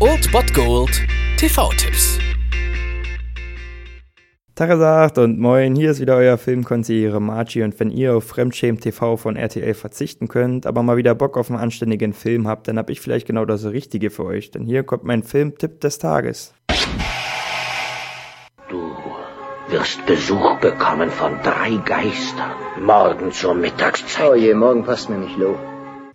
Old 0.00 0.32
Bot 0.32 0.54
Gold 0.54 1.02
TV-Tipps. 1.36 2.18
Tagesagt 4.54 5.18
und 5.18 5.38
moin, 5.38 5.76
hier 5.76 5.90
ist 5.90 6.00
wieder 6.00 6.16
euer 6.16 6.38
Filmkonsigliere 6.38 7.20
Margie 7.20 7.62
und 7.62 7.78
wenn 7.78 7.90
ihr 7.90 8.16
auf 8.16 8.24
Fremdschämen 8.24 8.80
TV 8.80 9.18
von 9.18 9.36
RTL 9.36 9.74
verzichten 9.74 10.28
könnt, 10.28 10.66
aber 10.66 10.82
mal 10.82 10.96
wieder 10.96 11.14
Bock 11.14 11.36
auf 11.36 11.50
einen 11.50 11.60
anständigen 11.60 12.14
Film 12.14 12.48
habt, 12.48 12.66
dann 12.66 12.78
hab 12.78 12.88
ich 12.88 13.02
vielleicht 13.02 13.26
genau 13.26 13.44
das 13.44 13.66
Richtige 13.66 14.08
für 14.08 14.24
euch, 14.24 14.50
denn 14.50 14.64
hier 14.64 14.82
kommt 14.82 15.04
mein 15.04 15.22
Filmtipp 15.22 15.82
des 15.82 15.98
Tages. 15.98 16.54
Du 18.70 18.96
wirst 19.68 20.06
Besuch 20.06 20.58
bekommen 20.60 21.10
von 21.10 21.38
drei 21.42 21.76
Geistern. 21.84 22.52
Morgen 22.80 23.30
zur 23.30 23.52
Mittagszeit. 23.52 24.26
Oh 24.26 24.34
je, 24.34 24.54
morgen 24.54 24.84
passt 24.84 25.10
mir 25.10 25.18
nicht, 25.18 25.36
Lo. 25.36 25.58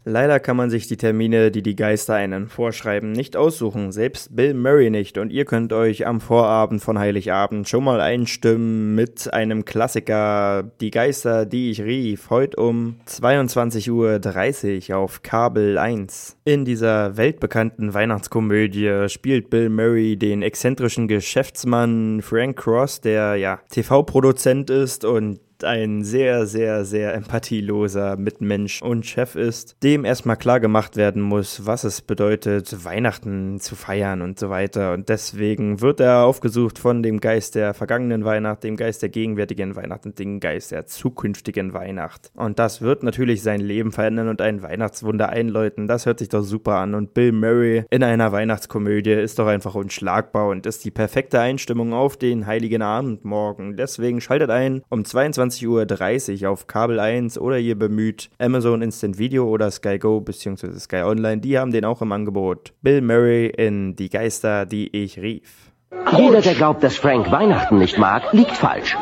Leider 0.09 0.39
kann 0.39 0.57
man 0.57 0.71
sich 0.71 0.87
die 0.87 0.97
Termine, 0.97 1.51
die 1.51 1.61
die 1.61 1.75
Geister 1.75 2.15
einen 2.15 2.47
vorschreiben, 2.47 3.11
nicht 3.11 3.37
aussuchen, 3.37 3.91
selbst 3.91 4.35
Bill 4.35 4.55
Murray 4.55 4.89
nicht. 4.89 5.19
Und 5.19 5.31
ihr 5.31 5.45
könnt 5.45 5.71
euch 5.71 6.07
am 6.07 6.19
Vorabend 6.19 6.81
von 6.81 6.97
Heiligabend 6.97 7.69
schon 7.69 7.83
mal 7.83 8.01
einstimmen 8.01 8.95
mit 8.95 9.31
einem 9.31 9.65
Klassiker, 9.65 10.63
Die 10.81 10.89
Geister, 10.89 11.45
die 11.45 11.69
ich 11.69 11.83
rief, 11.83 12.31
heute 12.31 12.57
um 12.59 12.95
22.30 13.07 14.89
Uhr 14.89 14.97
auf 14.97 15.21
Kabel 15.21 15.77
1. 15.77 16.37
In 16.43 16.65
dieser 16.65 17.15
weltbekannten 17.15 17.93
Weihnachtskomödie 17.93 19.09
spielt 19.09 19.51
Bill 19.51 19.69
Murray 19.69 20.17
den 20.17 20.41
exzentrischen 20.41 21.07
Geschäftsmann 21.07 22.23
Frank 22.23 22.57
Cross, 22.57 23.01
der 23.01 23.35
ja 23.35 23.59
TV-Produzent 23.69 24.71
ist 24.71 25.05
und 25.05 25.39
ein 25.63 26.03
sehr, 26.03 26.45
sehr, 26.45 26.85
sehr 26.85 27.13
empathieloser 27.13 28.17
Mitmensch 28.17 28.81
und 28.81 29.05
Chef 29.05 29.35
ist, 29.35 29.75
dem 29.83 30.05
erstmal 30.05 30.38
klar 30.38 30.59
gemacht 30.59 30.95
werden 30.95 31.21
muss, 31.21 31.66
was 31.66 31.83
es 31.83 32.01
bedeutet, 32.01 32.83
Weihnachten 32.83 33.59
zu 33.59 33.75
feiern 33.75 34.21
und 34.21 34.39
so 34.39 34.49
weiter. 34.49 34.93
Und 34.93 35.09
deswegen 35.09 35.81
wird 35.81 35.99
er 35.99 36.23
aufgesucht 36.23 36.79
von 36.79 37.03
dem 37.03 37.19
Geist 37.19 37.55
der 37.55 37.73
vergangenen 37.73 38.25
Weihnacht, 38.25 38.63
dem 38.63 38.77
Geist 38.77 39.01
der 39.01 39.09
gegenwärtigen 39.09 39.75
Weihnacht 39.75 40.05
und 40.05 40.19
dem 40.19 40.39
Geist 40.39 40.71
der 40.71 40.85
zukünftigen 40.85 41.73
Weihnacht. 41.73 42.31
Und 42.35 42.59
das 42.59 42.81
wird 42.81 43.03
natürlich 43.03 43.41
sein 43.41 43.61
Leben 43.61 43.91
verändern 43.91 44.29
und 44.29 44.41
ein 44.41 44.61
Weihnachtswunder 44.61 45.29
einläuten. 45.29 45.88
Das 45.88 46.05
hört 46.05 46.19
sich 46.19 46.29
doch 46.29 46.44
super 46.44 46.75
an. 46.75 46.95
Und 46.95 47.13
Bill 47.13 47.31
Murray 47.31 47.85
in 47.89 48.03
einer 48.03 48.31
Weihnachtskomödie 48.31 49.11
ist 49.11 49.39
doch 49.39 49.47
einfach 49.47 49.75
unschlagbar 49.75 50.47
und 50.47 50.66
ist 50.66 50.85
die 50.85 50.91
perfekte 50.91 51.39
Einstimmung 51.39 51.94
auf 51.94 52.17
den 52.17 52.45
heiligen 52.45 52.81
Abend 52.81 53.25
morgen. 53.25 53.75
Deswegen 53.75 54.21
schaltet 54.21 54.49
ein 54.49 54.83
um 54.89 55.05
22 55.05 55.48
20.30 55.50 56.44
Uhr 56.44 56.50
auf 56.50 56.67
Kabel 56.67 57.00
1 57.00 57.38
oder 57.38 57.58
ihr 57.58 57.78
bemüht 57.78 58.30
Amazon 58.39 58.81
Instant 58.81 59.17
Video 59.17 59.47
oder 59.47 59.72
Sky 59.72 59.97
Go 59.97 60.22
bzw. 60.22 60.80
Sky 60.80 61.03
Online, 61.03 61.41
die 61.41 61.58
haben 61.58 61.72
den 61.72 61.86
auch 61.86 62.02
im 62.02 62.11
Angebot. 62.11 62.73
Bill 62.81 63.02
Murray 63.02 63.47
in 63.47 63.95
Die 63.95 64.09
Geister, 64.09 64.66
die 64.66 64.95
ich 64.95 65.19
rief. 65.19 65.72
Jeder, 66.16 66.41
der 66.41 66.53
glaubt, 66.53 66.83
dass 66.83 66.97
Frank 66.97 67.31
Weihnachten 67.31 67.80
nicht 67.80 67.97
mag, 67.97 68.31
liegt 68.31 68.52
falsch. 68.52 68.95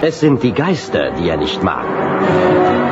Es 0.00 0.20
sind 0.20 0.42
die 0.42 0.52
Geister, 0.52 1.12
die 1.12 1.28
er 1.28 1.36
nicht 1.36 1.62
mag. 1.62 2.91